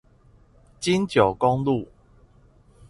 [0.79, 1.87] 金九公路